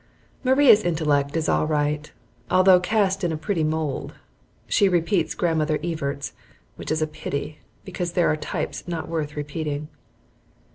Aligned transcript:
Maria's 0.43 0.81
intellect 0.81 1.37
is 1.37 1.47
all 1.47 1.67
right, 1.67 2.11
although 2.49 2.79
cast 2.79 3.23
in 3.23 3.31
a 3.31 3.37
petty 3.37 3.63
mould. 3.63 4.15
She 4.67 4.89
repeats 4.89 5.35
Grandmother 5.35 5.77
Evarts, 5.83 6.31
which 6.75 6.89
is 6.89 7.03
a 7.03 7.05
pity, 7.07 7.59
because 7.85 8.13
there 8.13 8.27
are 8.31 8.35
types 8.35 8.87
not 8.87 9.07
worth 9.07 9.35
repeating. 9.35 9.89